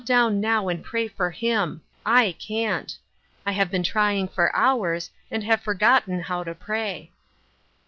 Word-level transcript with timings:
down 0.03 0.41
DOW 0.41 0.67
and 0.67 0.83
pray 0.83 1.07
for 1.07 1.29
him— 1.29 1.79
I 2.23 2.31
can't. 2.39 2.97
I 3.45 3.51
have 3.51 3.69
been 3.69 3.83
trying 3.83 4.29
for 4.29 4.51
hours, 4.55 5.11
and 5.29 5.43
have 5.43 5.61
forgotten 5.61 6.21
how 6.21 6.43
to 6.43 6.55
pray." 6.55 7.11